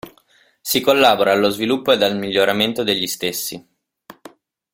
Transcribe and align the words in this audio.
Si 0.63 0.81
collabora 0.81 1.31
allo 1.31 1.49
sviluppo 1.49 1.91
ed 1.91 2.01
al 2.01 2.17
miglioramento 2.17 2.81
degli 2.81 3.05
stessi. 3.05 3.63